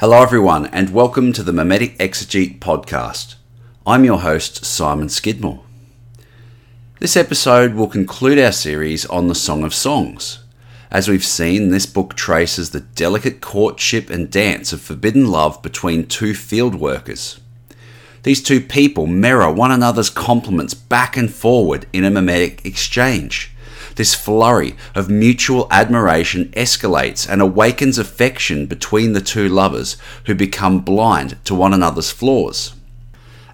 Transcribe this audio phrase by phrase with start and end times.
[0.00, 3.34] Hello, everyone, and welcome to the Mimetic Exegete podcast.
[3.86, 5.62] I'm your host, Simon Skidmore.
[7.00, 10.42] This episode will conclude our series on the Song of Songs.
[10.90, 16.06] As we've seen, this book traces the delicate courtship and dance of forbidden love between
[16.06, 17.38] two field workers.
[18.22, 23.52] These two people mirror one another's compliments back and forward in a mimetic exchange.
[23.96, 29.96] This flurry of mutual admiration escalates and awakens affection between the two lovers
[30.26, 32.74] who become blind to one another's flaws.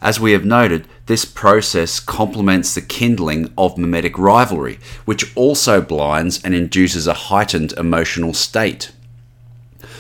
[0.03, 6.43] As we have noted, this process complements the kindling of mimetic rivalry, which also blinds
[6.45, 8.93] and induces a heightened emotional state.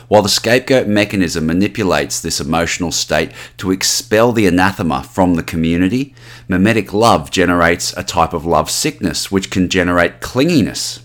[0.09, 6.15] While the scapegoat mechanism manipulates this emotional state to expel the anathema from the community,
[6.46, 11.01] mimetic love generates a type of love sickness which can generate clinginess.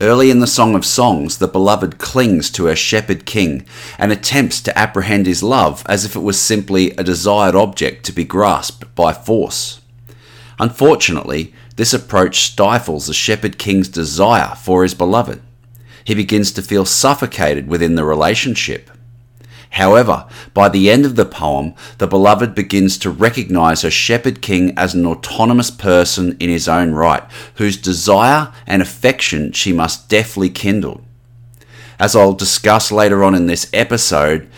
[0.00, 3.66] Early in the Song of Songs, the beloved clings to her shepherd king
[3.98, 8.12] and attempts to apprehend his love as if it was simply a desired object to
[8.12, 9.82] be grasped by force.
[10.58, 15.42] Unfortunately, this approach stifles the shepherd king's desire for his beloved.
[16.04, 18.90] He begins to feel suffocated within the relationship.
[19.70, 24.76] However, by the end of the poem, the beloved begins to recognize her shepherd king
[24.76, 27.22] as an autonomous person in his own right,
[27.54, 31.02] whose desire and affection she must deftly kindle.
[32.00, 34.48] As I'll discuss later on in this episode,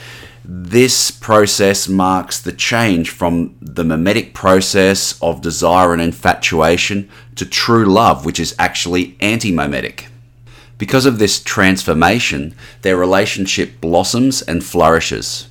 [0.44, 7.84] this process marks the change from the mimetic process of desire and infatuation to true
[7.84, 10.08] love, which is actually anti mimetic.
[10.82, 15.46] Because of this transformation, their relationship blossoms and flourishes.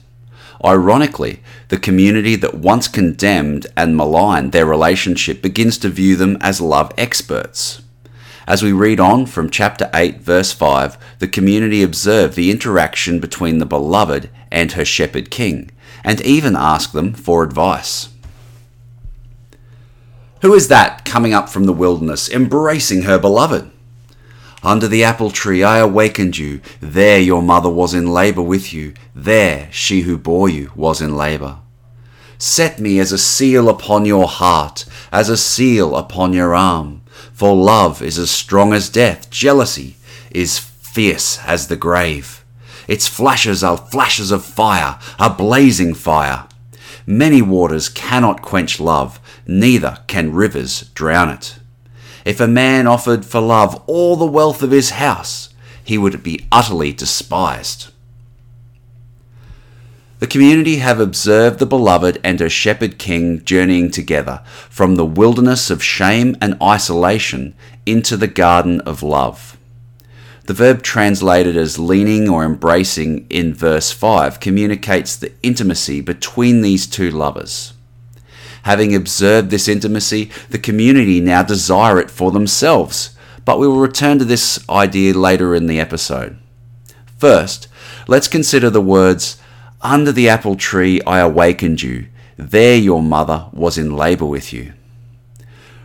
[0.61, 6.59] Ironically, the community that once condemned and maligned their relationship begins to view them as
[6.59, 7.81] love experts.
[8.45, 13.59] As we read on from chapter 8, verse 5, the community observe the interaction between
[13.59, 15.71] the beloved and her shepherd king,
[16.03, 18.09] and even ask them for advice.
[20.41, 23.71] Who is that coming up from the wilderness, embracing her beloved?
[24.63, 26.61] Under the apple tree I awakened you.
[26.79, 28.93] There your mother was in labour with you.
[29.15, 31.57] There she who bore you was in labour.
[32.37, 37.01] Set me as a seal upon your heart, as a seal upon your arm.
[37.33, 39.97] For love is as strong as death, jealousy
[40.31, 42.43] is fierce as the grave.
[42.87, 46.47] Its flashes are flashes of fire, a blazing fire.
[47.05, 51.57] Many waters cannot quench love, neither can rivers drown it.
[52.25, 55.49] If a man offered for love all the wealth of his house,
[55.83, 57.91] he would be utterly despised.
[60.19, 65.71] The community have observed the beloved and her shepherd king journeying together from the wilderness
[65.71, 67.55] of shame and isolation
[67.87, 69.57] into the garden of love.
[70.45, 76.85] The verb translated as leaning or embracing in verse 5 communicates the intimacy between these
[76.85, 77.73] two lovers.
[78.63, 83.15] Having observed this intimacy, the community now desire it for themselves.
[83.43, 86.37] But we will return to this idea later in the episode.
[87.17, 87.67] First,
[88.07, 89.37] let's consider the words,
[89.81, 92.07] Under the apple tree I awakened you.
[92.37, 94.73] There your mother was in labour with you.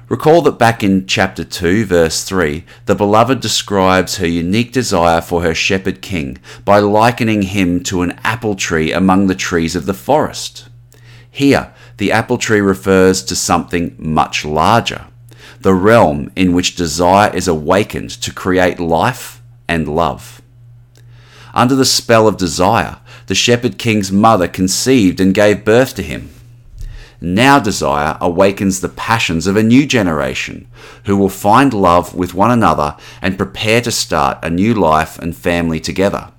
[0.09, 5.43] Recall that back in chapter 2, verse 3, the beloved describes her unique desire for
[5.43, 9.95] her shepherd king by likening him to an apple tree among the trees of the
[9.95, 10.69] forest.
[11.29, 15.07] Here, the apple tree refers to something much larger,
[15.61, 20.43] the realm in which desire is awakened to create life and love.
[21.55, 22.99] Under the spell of desire,
[23.29, 26.31] the shepherd king's mother conceived and gave birth to him.
[27.19, 30.69] Now desire awakens the passions of a new generation
[31.05, 35.35] who will find love with one another and prepare to start a new life and
[35.35, 36.31] family together.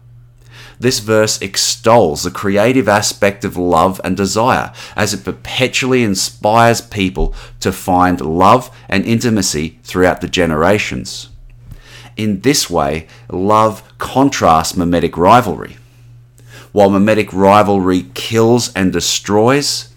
[0.80, 7.34] This verse extols the creative aspect of love and desire as it perpetually inspires people
[7.62, 11.30] to find love and intimacy throughout the generations.
[12.16, 15.78] In this way, love contrasts mimetic rivalry.
[16.72, 19.94] While mimetic rivalry kills and destroys,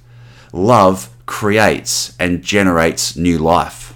[0.53, 3.95] love creates and generates new life.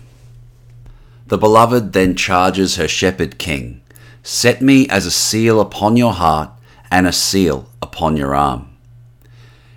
[1.27, 3.81] The beloved then charges her shepherd king
[4.27, 6.51] Set me as a seal upon your heart
[6.95, 8.69] and a seal upon your arm.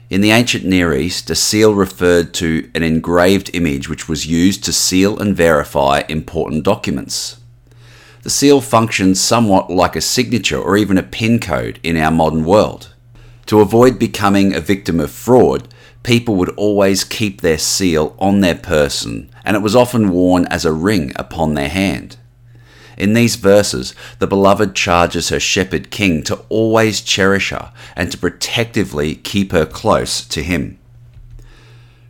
[0.08, 4.64] In the ancient Near East, a seal referred to an engraved image which was used
[4.64, 7.40] to seal and verify important documents.
[8.22, 12.46] The seal functions somewhat like a signature or even a PIN code in our modern
[12.46, 12.94] world.
[13.48, 15.68] To avoid becoming a victim of fraud,
[16.04, 20.66] people would always keep their seal on their person, and it was often worn as
[20.66, 22.17] a ring upon their hand.
[22.98, 28.18] In these verses, the beloved charges her shepherd king to always cherish her and to
[28.18, 30.80] protectively keep her close to him.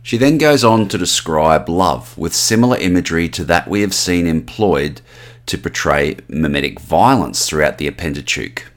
[0.02, 4.26] She then goes on to describe love with similar imagery to that we have seen
[4.26, 5.02] employed
[5.44, 8.72] to portray mimetic violence throughout the Pentateuch.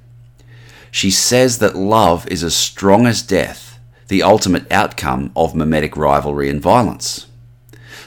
[0.92, 3.80] She says that love is as strong as death,
[4.10, 7.28] the ultimate outcome of mimetic rivalry and violence.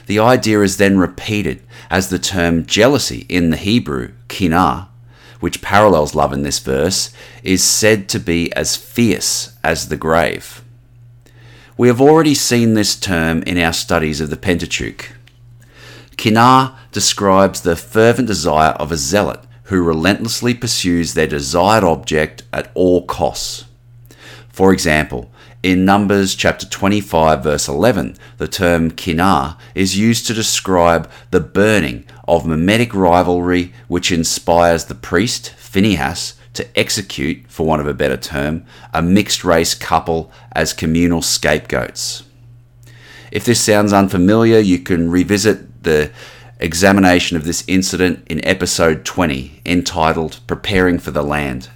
[0.05, 4.87] The idea is then repeated as the term jealousy in the Hebrew, kinah,
[5.39, 7.11] which parallels love in this verse,
[7.43, 10.63] is said to be as fierce as the grave.
[11.77, 15.11] We have already seen this term in our studies of the Pentateuch.
[16.17, 22.71] Kinah describes the fervent desire of a zealot who relentlessly pursues their desired object at
[22.73, 23.65] all costs.
[24.47, 25.29] For example,
[25.65, 32.05] in Numbers chapter 25, verse 11, the term kinah is used to describe the burning
[32.27, 38.15] of mimetic rivalry which inspires the priest, Phinehas, to execute, for want of a better
[38.15, 38.63] term,
[38.93, 42.21] a mixed race couple as communal scapegoats.
[43.31, 46.11] If this sounds unfamiliar, you can revisit the
[46.59, 51.69] examination of this incident in episode 20, entitled Preparing for the Land.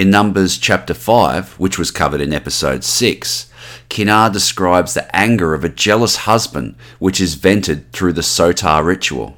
[0.00, 3.50] In Numbers chapter 5, which was covered in episode 6,
[3.90, 9.36] Kinah describes the anger of a jealous husband which is vented through the Sotah ritual.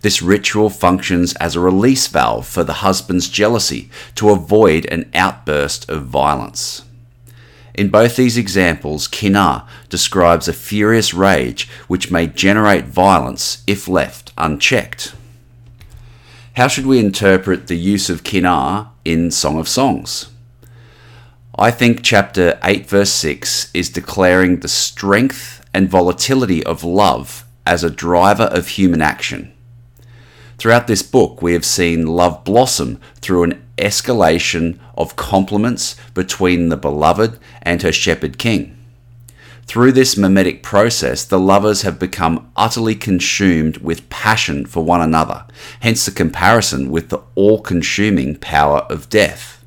[0.00, 5.86] This ritual functions as a release valve for the husband's jealousy to avoid an outburst
[5.90, 6.86] of violence.
[7.74, 14.32] In both these examples, Kinah describes a furious rage which may generate violence if left
[14.38, 15.14] unchecked.
[16.54, 20.30] How should we interpret the use of Kinah in Song of Songs?
[21.56, 27.84] I think chapter 8, verse 6 is declaring the strength and volatility of love as
[27.84, 29.52] a driver of human action.
[30.58, 36.76] Throughout this book, we have seen love blossom through an escalation of compliments between the
[36.76, 38.76] beloved and her shepherd king.
[39.66, 45.46] Through this mimetic process, the lovers have become utterly consumed with passion for one another,
[45.80, 49.64] hence the comparison with the all consuming power of death.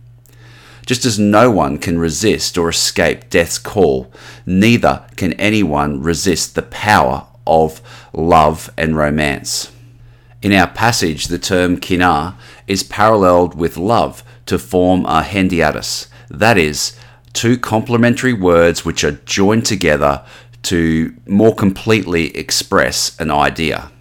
[0.85, 4.09] Just as no one can resist or escape death's call,
[4.45, 7.81] neither can anyone resist the power of
[8.13, 9.71] love and romance.
[10.41, 12.35] In our passage, the term kinah
[12.67, 16.96] is paralleled with love to form a hendiadys, that is,
[17.37, 20.25] two complementary words which are joined together
[20.63, 23.91] to more completely express an idea.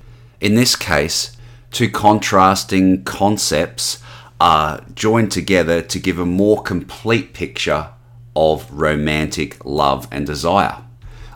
[0.41, 1.37] In this case,
[1.71, 4.03] two contrasting concepts
[4.41, 7.91] are joined together to give a more complete picture
[8.35, 10.79] of romantic love and desire.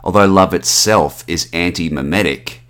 [0.03, 2.61] Although love itself is anti mimetic,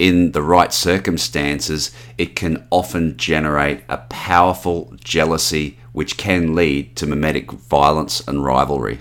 [0.00, 7.06] in the right circumstances, it can often generate a powerful jealousy which can lead to
[7.06, 9.00] mimetic violence and rivalry.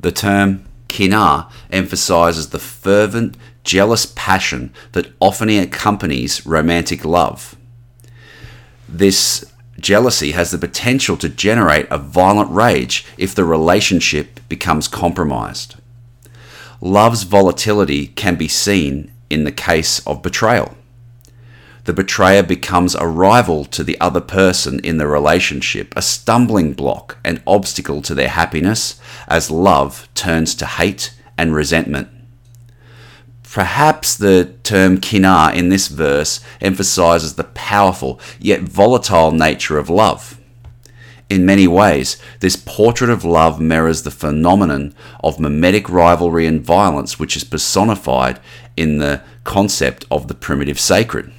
[0.00, 7.56] The term kinah emphasizes the fervent, jealous passion that often accompanies romantic love.
[8.88, 9.44] This
[9.80, 15.76] jealousy has the potential to generate a violent rage if the relationship becomes compromised.
[16.80, 20.76] Love's volatility can be seen in the case of betrayal.
[21.84, 27.18] The betrayer becomes a rival to the other person in the relationship, a stumbling block,
[27.24, 28.98] an obstacle to their happiness,
[29.28, 32.08] as love turns to hate and resentment.
[33.42, 40.40] Perhaps the term kinah in this verse emphasizes the powerful yet volatile nature of love.
[41.28, 47.18] In many ways, this portrait of love mirrors the phenomenon of mimetic rivalry and violence
[47.18, 48.40] which is personified
[48.76, 51.30] in the concept of the primitive sacred.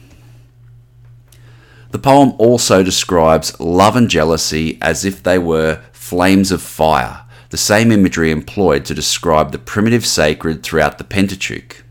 [1.95, 7.21] The poem also describes love and jealousy as if they were flames of fire,
[7.51, 11.85] the same imagery employed to describe the primitive sacred throughout the Pentateuch.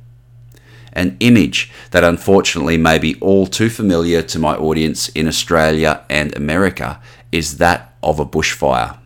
[0.92, 6.36] An image that unfortunately may be all too familiar to my audience in Australia and
[6.36, 7.00] America
[7.32, 8.98] is that of a bushfire.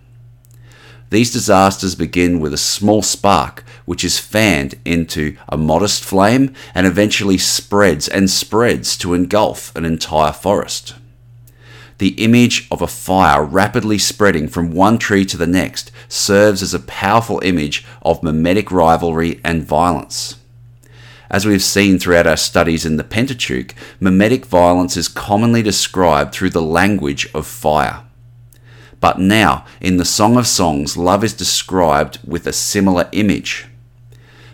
[1.10, 6.86] These disasters begin with a small spark which is fanned into a modest flame and
[6.86, 10.94] eventually spreads and spreads to engulf an entire forest.
[11.96, 16.74] The image of a fire rapidly spreading from one tree to the next serves as
[16.74, 20.36] a powerful image of mimetic rivalry and violence.
[21.30, 26.32] As we have seen throughout our studies in the Pentateuch, mimetic violence is commonly described
[26.32, 28.02] through the language of fire.
[29.00, 33.66] But now, in the Song of Songs, love is described with a similar image.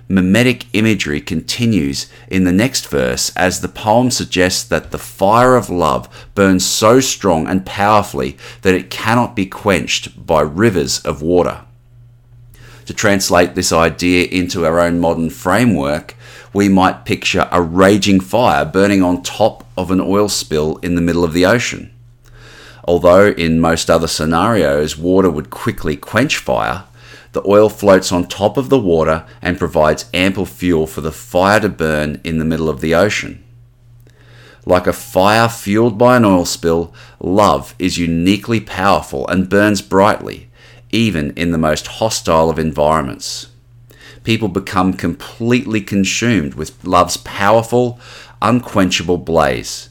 [0.06, 5.70] mimetic imagery continues in the next verse as the poem suggests that the fire of
[5.70, 11.62] love burns so strong and powerfully that it cannot be quenched by rivers of water.
[12.84, 16.14] To translate this idea into our own modern framework,
[16.52, 21.00] we might picture a raging fire burning on top of an oil spill in the
[21.00, 21.93] middle of the ocean.
[22.86, 26.84] Although in most other scenarios water would quickly quench fire,
[27.32, 31.60] the oil floats on top of the water and provides ample fuel for the fire
[31.60, 33.42] to burn in the middle of the ocean.
[34.66, 40.48] Like a fire fueled by an oil spill, love is uniquely powerful and burns brightly,
[40.90, 43.48] even in the most hostile of environments.
[44.22, 47.98] People become completely consumed with love's powerful,
[48.40, 49.90] unquenchable blaze.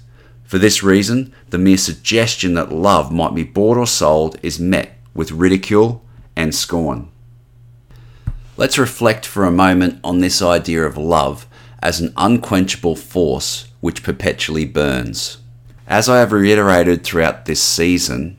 [0.53, 5.00] For this reason, the mere suggestion that love might be bought or sold is met
[5.15, 6.05] with ridicule
[6.36, 7.10] and scorn.
[8.55, 11.48] Let's reflect for a moment on this idea of love
[11.81, 15.39] as an unquenchable force which perpetually burns.
[15.88, 18.38] As I have reiterated throughout this season,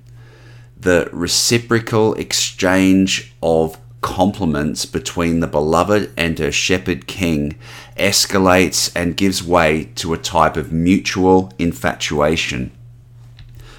[0.78, 7.58] the reciprocal exchange of compliments between the beloved and her shepherd king
[7.96, 12.70] escalates and gives way to a type of mutual infatuation.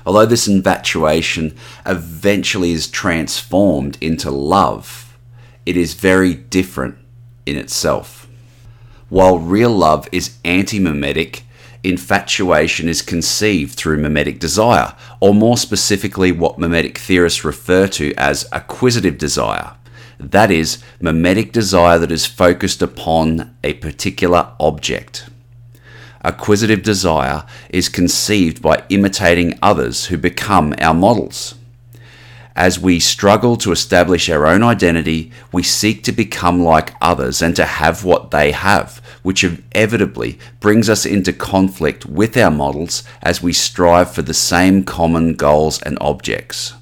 [0.04, 1.56] Although this infatuation
[1.86, 5.16] eventually is transformed into love,
[5.64, 6.98] it is very different
[7.46, 8.28] in itself.
[9.10, 11.44] While real love is anti mimetic,
[11.84, 18.50] infatuation is conceived through mimetic desire, or more specifically, what mimetic theorists refer to as
[18.52, 19.76] acquisitive desire.
[20.20, 25.30] That is, mimetic desire that is focused upon a particular object.
[26.24, 31.56] Acquisitive desire is conceived by imitating others who become our models.
[32.56, 37.54] As we struggle to establish our own identity, we seek to become like others and
[37.58, 43.44] to have what they have, which inevitably brings us into conflict with our models as
[43.44, 46.74] we strive for the same common goals and objects.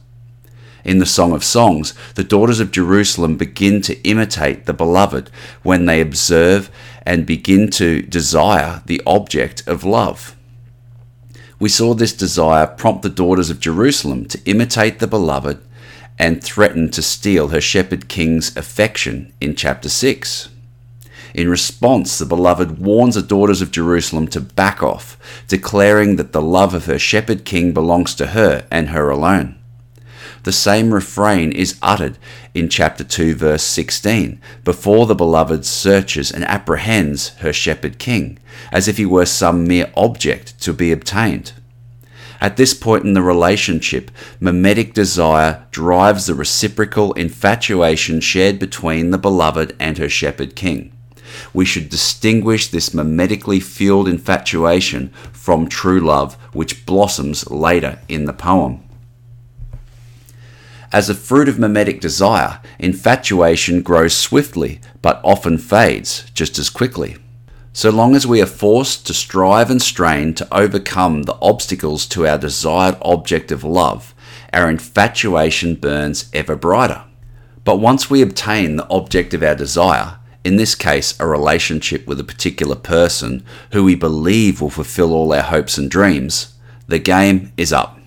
[0.84, 5.30] In the Song of Songs, the daughters of Jerusalem begin to imitate the beloved
[5.64, 6.70] when they observe
[7.06, 10.36] and begin to desire the object of love.
[11.58, 15.62] We saw this desire prompt the daughters of Jerusalem to imitate the beloved
[16.20, 20.50] and threaten to steal her shepherd king's affection in chapter 6.
[21.34, 26.42] In response, the beloved warns the daughters of Jerusalem to back off, declaring that the
[26.42, 29.58] love of her shepherd king belongs to her and her alone.
[30.44, 32.18] The same refrain is uttered
[32.54, 38.40] in chapter 2, verse 16, before the beloved searches and apprehends her shepherd king,
[38.72, 41.54] as if he were some mere object to be obtained.
[42.42, 49.18] At this point in the relationship, mimetic desire drives the reciprocal infatuation shared between the
[49.18, 50.92] beloved and her shepherd king.
[51.54, 58.34] We should distinguish this mimetically fueled infatuation from true love, which blossoms later in the
[58.34, 58.84] poem.
[60.94, 67.18] As a fruit of mimetic desire, infatuation grows swiftly, but often fades just as quickly.
[67.74, 72.28] So long as we are forced to strive and strain to overcome the obstacles to
[72.28, 74.14] our desired object of love,
[74.54, 77.04] our infatuation burns ever brighter.
[77.64, 82.20] But once we obtain the object of our desire, in this case a relationship with
[82.20, 86.54] a particular person who we believe will fulfill all our hopes and dreams,
[86.86, 87.98] the game is up.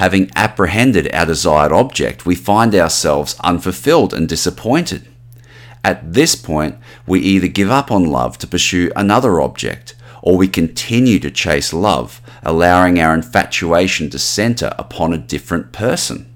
[0.00, 5.06] Having apprehended our desired object, we find ourselves unfulfilled and disappointed.
[5.84, 10.48] At this point, we either give up on love to pursue another object, or we
[10.48, 16.34] continue to chase love, allowing our infatuation to center upon a different person.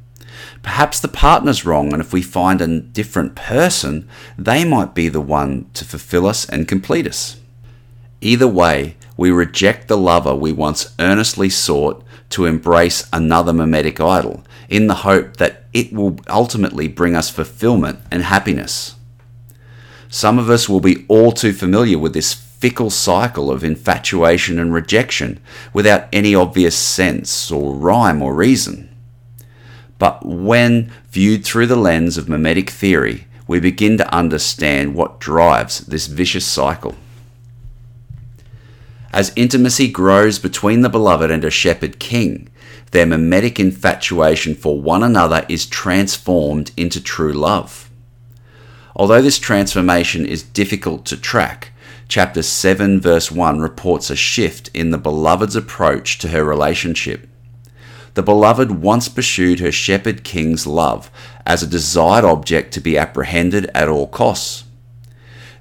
[0.62, 4.06] Perhaps the partner's wrong, and if we find a different person,
[4.36, 7.40] they might be the one to fulfill us and complete us.
[8.20, 12.03] Either way, we reject the lover we once earnestly sought
[12.34, 18.00] to embrace another mimetic idol in the hope that it will ultimately bring us fulfillment
[18.10, 18.96] and happiness.
[20.08, 24.74] Some of us will be all too familiar with this fickle cycle of infatuation and
[24.74, 25.38] rejection
[25.72, 28.88] without any obvious sense or rhyme or reason.
[30.00, 35.80] But when viewed through the lens of mimetic theory, we begin to understand what drives
[35.86, 36.96] this vicious cycle.
[39.14, 42.48] As intimacy grows between the beloved and a shepherd king,
[42.90, 47.88] their mimetic infatuation for one another is transformed into true love.
[48.96, 51.70] Although this transformation is difficult to track,
[52.08, 57.28] chapter 7, verse 1 reports a shift in the beloved's approach to her relationship.
[58.14, 61.08] The beloved once pursued her shepherd king's love
[61.46, 64.63] as a desired object to be apprehended at all costs.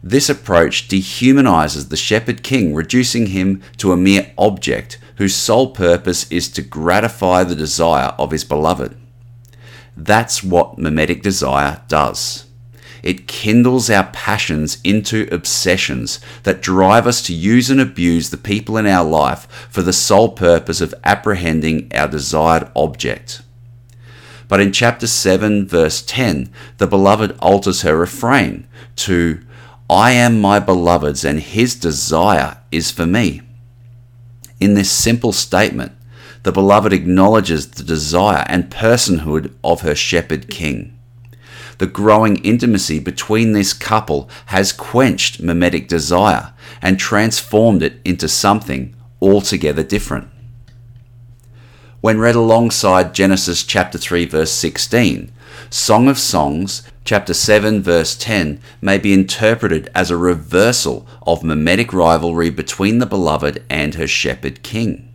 [0.05, 6.29] This approach dehumanizes the shepherd king, reducing him to a mere object whose sole purpose
[6.29, 8.97] is to gratify the desire of his beloved.
[9.95, 12.45] That's what mimetic desire does.
[13.01, 18.77] It kindles our passions into obsessions that drive us to use and abuse the people
[18.77, 23.41] in our life for the sole purpose of apprehending our desired object.
[24.47, 28.67] But in chapter 7, verse 10, the beloved alters her refrain
[28.97, 29.41] to,
[29.93, 33.41] I am my beloved's, and his desire is for me.
[34.59, 35.91] In this simple statement,
[36.41, 40.97] the beloved acknowledges the desire and personhood of her shepherd king.
[41.77, 48.95] The growing intimacy between this couple has quenched mimetic desire and transformed it into something
[49.21, 50.27] altogether different.
[52.01, 55.31] When read alongside Genesis chapter 3 verse 16,
[55.69, 61.91] Song of Songs chapter 7 verse 10 may be interpreted as a reversal of mimetic
[61.91, 65.09] rivalry between the beloved and her shepherd king.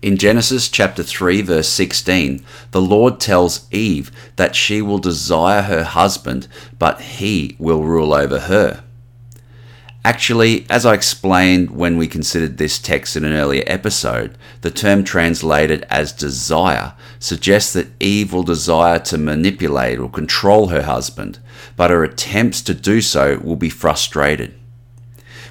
[0.00, 5.84] In Genesis chapter 3 verse 16, the Lord tells Eve that she will desire her
[5.84, 6.46] husband,
[6.78, 8.84] but he will rule over her.
[10.04, 15.04] Actually, as I explained when we considered this text in an earlier episode, the term
[15.04, 21.38] translated as desire suggests that Eve will desire to manipulate or control her husband,
[21.76, 24.54] but her attempts to do so will be frustrated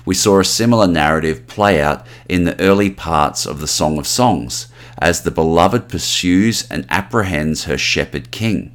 [0.07, 4.07] we saw a similar narrative play out in the early parts of the Song of
[4.07, 8.73] Songs, as the beloved pursues and apprehends her shepherd king.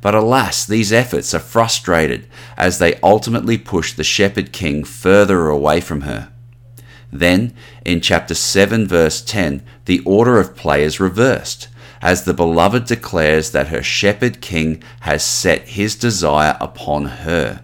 [0.00, 2.26] But alas, these efforts are frustrated
[2.56, 6.30] as they ultimately push the shepherd king further away from her.
[7.12, 11.68] Then, in chapter 7, verse 10, the order of play is reversed,
[12.02, 17.62] as the beloved declares that her shepherd king has set his desire upon her.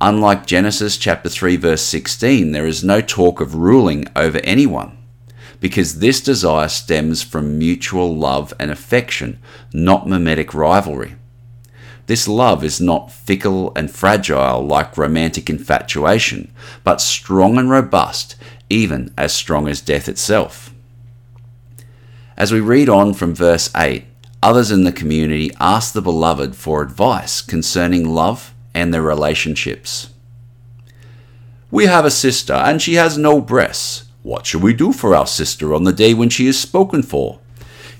[0.00, 4.95] Unlike Genesis chapter 3 verse 16, there is no talk of ruling over anyone
[5.60, 9.38] because this desire stems from mutual love and affection,
[9.72, 11.16] not mimetic rivalry.
[12.06, 16.52] This love is not fickle and fragile like romantic infatuation,
[16.84, 18.36] but strong and robust,
[18.70, 20.72] even as strong as death itself.
[22.36, 24.04] As we read on from verse 8,
[24.42, 30.10] others in the community ask the beloved for advice concerning love and their relationships.
[31.70, 34.05] We have a sister, and she has no breasts.
[34.26, 37.38] What shall we do for our sister on the day when she is spoken for?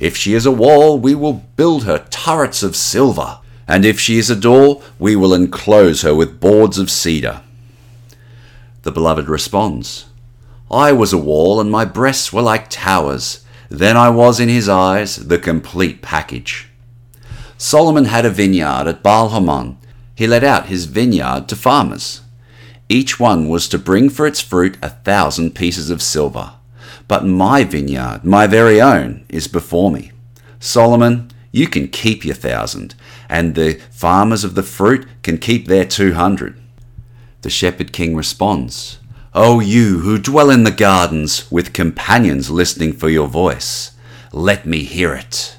[0.00, 4.18] If she is a wall, we will build her turrets of silver, and if she
[4.18, 7.42] is a door, we will enclose her with boards of cedar.
[8.82, 10.06] The beloved responds,
[10.68, 13.44] I was a wall, and my breasts were like towers.
[13.68, 16.66] Then I was in his eyes the complete package.
[17.56, 19.78] Solomon had a vineyard at Baal Hamon,
[20.16, 22.22] he let out his vineyard to farmers.
[22.88, 26.52] Each one was to bring for its fruit a thousand pieces of silver.
[27.08, 30.12] But my vineyard, my very own, is before me.
[30.60, 32.94] Solomon, you can keep your thousand,
[33.28, 36.60] and the farmers of the fruit can keep their two hundred.
[37.42, 38.98] The shepherd king responds,
[39.34, 43.92] O you who dwell in the gardens, with companions listening for your voice,
[44.32, 45.56] let me hear it.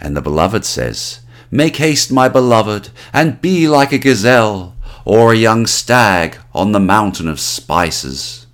[0.00, 4.71] And the beloved says, Make haste, my beloved, and be like a gazelle,
[5.04, 8.46] or a young stag on the mountain of spices.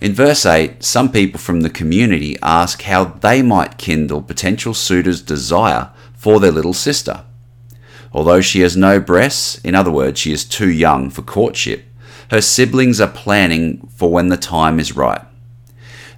[0.00, 5.22] In verse 8, some people from the community ask how they might kindle potential suitors'
[5.22, 7.24] desire for their little sister.
[8.12, 11.84] Although she has no breasts, in other words, she is too young for courtship,
[12.30, 15.22] her siblings are planning for when the time is right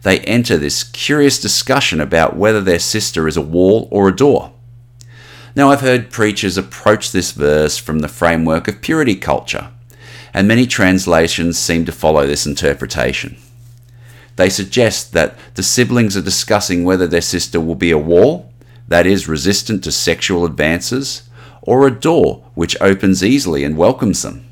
[0.07, 4.53] they enter this curious discussion about whether their sister is a wall or a door.
[5.57, 9.71] Now, I've heard preachers approach this verse from the framework of purity culture,
[10.35, 13.39] and many translations seem to follow this interpretation.
[14.37, 18.53] They suggest that the siblings are discussing whether their sister will be a wall,
[18.87, 21.23] that is, resistant to sexual advances,
[21.63, 24.47] or a door which opens easily and welcomes them.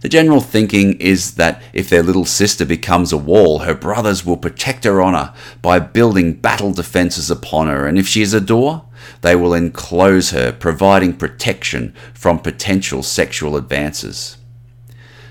[0.00, 4.36] The general thinking is that if their little sister becomes a wall, her brothers will
[4.36, 8.82] protect her honour by building battle defences upon her, and if she is a door,
[9.22, 14.36] they will enclose her, providing protection from potential sexual advances.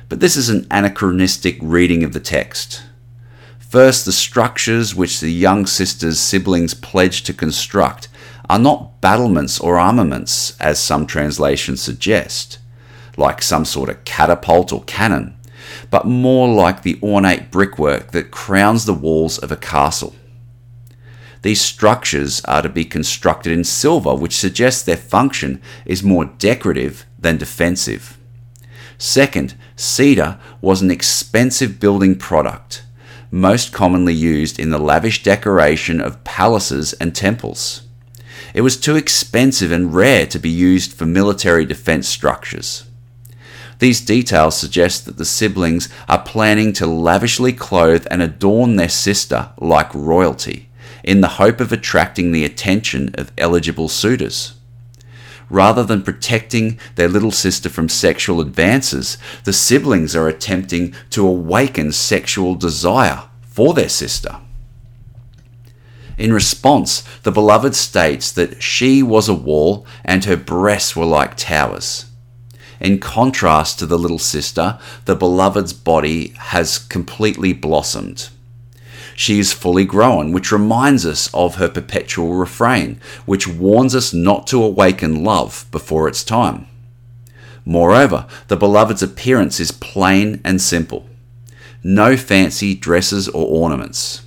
[0.09, 2.83] But this is an anachronistic reading of the text.
[3.57, 8.07] First, the structures which the young sister's siblings pledge to construct
[8.49, 12.59] are not battlements or armaments, as some translations suggest
[13.17, 15.35] like some sort of catapult or cannon,
[15.89, 20.15] but more like the ornate brickwork that crowns the walls of a castle.
[21.45, 27.05] These structures are to be constructed in silver, which suggests their function is more decorative
[27.19, 28.17] than defensive.
[28.97, 32.81] Second, cedar was an expensive building product,
[33.29, 37.83] most commonly used in the lavish decoration of palaces and temples.
[38.55, 42.85] It was too expensive and rare to be used for military defense structures.
[43.77, 49.49] These details suggest that the siblings are planning to lavishly clothe and adorn their sister
[49.59, 50.64] like royalty,
[51.05, 54.55] in the hope of attracting the attention of eligible suitors.
[55.49, 61.91] Rather than protecting their little sister from sexual advances, the siblings are attempting to awaken
[61.91, 64.41] sexual desire for their sister.
[66.17, 71.37] In response, the beloved states that she was a wall and her breasts were like
[71.37, 72.05] towers.
[72.79, 78.29] In contrast to the little sister, the beloved's body has completely blossomed.
[79.17, 84.45] She is fully grown, which reminds us of her perpetual refrain, which warns us not
[84.47, 86.67] to awaken love before its time.
[87.63, 91.09] Moreover, the beloved's appearance is plain and simple.
[91.81, 94.21] No fancy dresses or ornaments.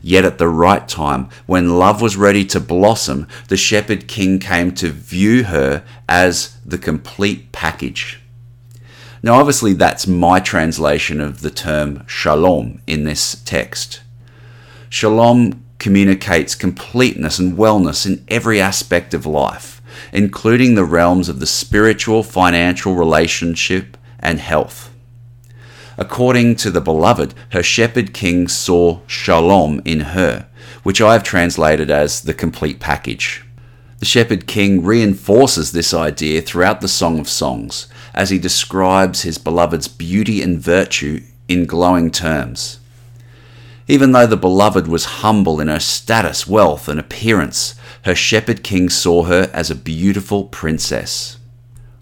[0.00, 4.72] Yet at the right time, when love was ready to blossom, the shepherd king came
[4.76, 8.20] to view her as the complete package.
[9.22, 14.01] Now, obviously, that's my translation of the term shalom in this text.
[14.94, 19.80] Shalom communicates completeness and wellness in every aspect of life,
[20.12, 24.94] including the realms of the spiritual, financial, relationship, and health.
[25.96, 30.46] According to the beloved, her shepherd king saw shalom in her,
[30.82, 33.46] which I have translated as the complete package.
[33.98, 39.38] The shepherd king reinforces this idea throughout the Song of Songs as he describes his
[39.38, 42.78] beloved's beauty and virtue in glowing terms.
[43.88, 48.88] Even though the beloved was humble in her status, wealth, and appearance, her shepherd king
[48.88, 51.38] saw her as a beautiful princess.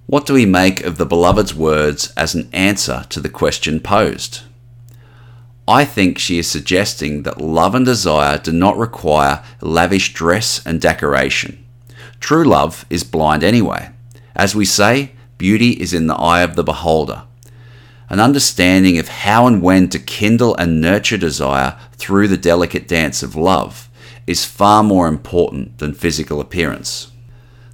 [0.07, 4.43] What do we make of the beloved's words as an answer to the question posed?
[5.69, 10.81] I think she is suggesting that love and desire do not require lavish dress and
[10.81, 11.65] decoration.
[12.19, 13.91] True love is blind anyway.
[14.35, 17.23] As we say, beauty is in the eye of the beholder.
[18.11, 23.23] An understanding of how and when to kindle and nurture desire through the delicate dance
[23.23, 23.89] of love
[24.27, 27.13] is far more important than physical appearance.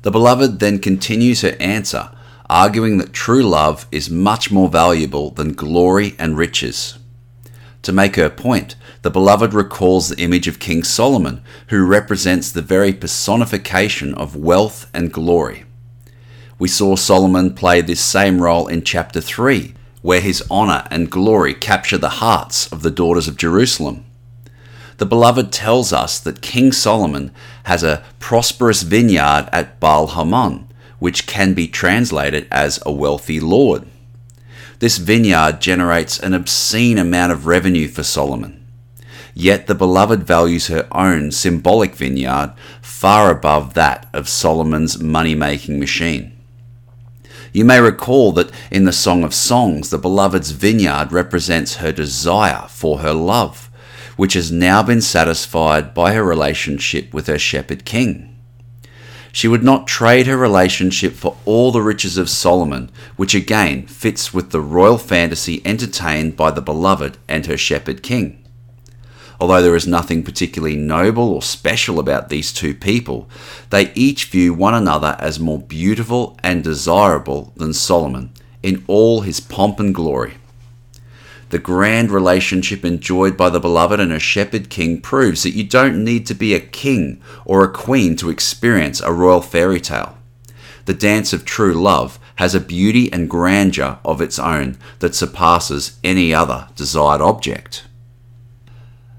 [0.02, 2.10] The beloved then continues her answer
[2.48, 6.98] arguing that true love is much more valuable than glory and riches.
[7.82, 12.62] To make her point, the beloved recalls the image of King Solomon, who represents the
[12.62, 15.64] very personification of wealth and glory.
[16.58, 19.74] We saw Solomon play this same role in chapter 3,
[20.06, 24.04] where his honour and glory capture the hearts of the daughters of Jerusalem.
[24.98, 27.32] The beloved tells us that King Solomon
[27.64, 30.68] has a prosperous vineyard at Baal Hamon,
[31.00, 33.84] which can be translated as a wealthy lord.
[34.78, 38.64] This vineyard generates an obscene amount of revenue for Solomon.
[39.34, 45.80] Yet the beloved values her own symbolic vineyard far above that of Solomon's money making
[45.80, 46.35] machine.
[47.56, 52.66] You may recall that in the Song of Songs, the beloved's vineyard represents her desire
[52.68, 53.70] for her love,
[54.18, 58.36] which has now been satisfied by her relationship with her shepherd king.
[59.32, 64.34] She would not trade her relationship for all the riches of Solomon, which again fits
[64.34, 68.45] with the royal fantasy entertained by the beloved and her shepherd king.
[69.40, 73.28] Although there is nothing particularly noble or special about these two people,
[73.70, 79.40] they each view one another as more beautiful and desirable than Solomon in all his
[79.40, 80.34] pomp and glory.
[81.50, 86.02] The grand relationship enjoyed by the beloved and her shepherd king proves that you don't
[86.02, 90.18] need to be a king or a queen to experience a royal fairy tale.
[90.86, 95.98] The dance of true love has a beauty and grandeur of its own that surpasses
[96.02, 97.84] any other desired object.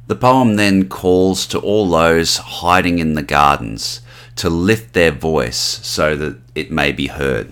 [0.08, 4.02] The poem then calls to all those hiding in the gardens
[4.38, 7.52] to lift their voice so that it may be heard.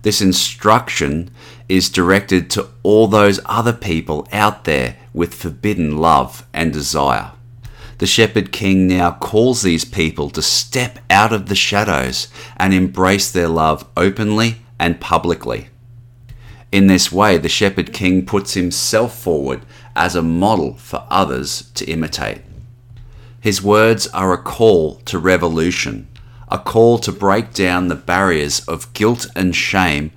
[0.00, 1.30] This instruction
[1.68, 7.32] is directed to all those other people out there with forbidden love and desire.
[7.98, 13.30] The Shepherd King now calls these people to step out of the shadows and embrace
[13.30, 15.68] their love openly and publicly.
[16.72, 19.62] In this way, the Shepherd King puts himself forward
[19.94, 22.42] as a model for others to imitate.
[23.40, 26.08] His words are a call to revolution,
[26.48, 30.12] a call to break down the barriers of guilt and shame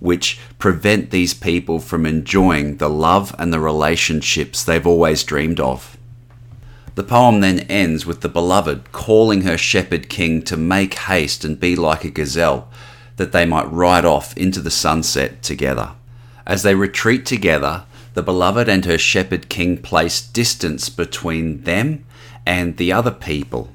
[0.00, 5.96] which prevent these people from enjoying the love and the relationships they've always dreamed of.
[6.94, 11.60] The poem then ends with the beloved calling her shepherd king to make haste and
[11.60, 12.68] be like a gazelle,
[13.16, 15.92] that they might ride off into the sunset together.
[16.46, 17.84] As they retreat together,
[18.20, 22.04] the beloved and her shepherd king place distance between them
[22.44, 23.72] and the other people,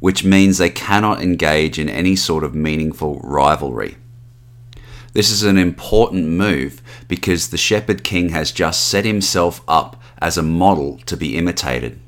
[0.00, 3.98] which means they cannot engage in any sort of meaningful rivalry.
[5.12, 10.38] This is an important move because the shepherd king has just set himself up as
[10.38, 12.00] a model to be imitated.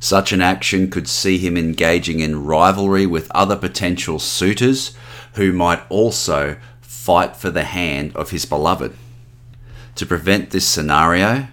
[0.00, 4.96] Such an action could see him engaging in rivalry with other potential suitors
[5.34, 8.96] who might also fight for the hand of his beloved.
[9.98, 11.48] To prevent this scenario,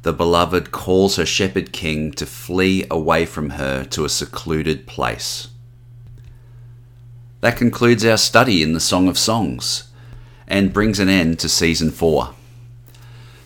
[0.00, 5.48] the beloved calls her shepherd king to flee away from her to a secluded place.
[7.42, 9.90] That concludes our study in the Song of Songs
[10.48, 12.32] and brings an end to season 4.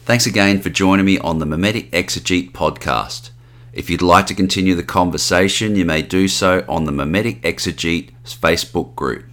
[0.04, 3.30] Thanks again for joining me on the Mimetic Exegete podcast.
[3.72, 8.12] If you'd like to continue the conversation, you may do so on the Mimetic Exegete
[8.24, 9.24] Facebook group.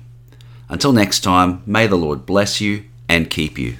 [0.69, 3.77] Until next time, may the Lord bless you and keep you.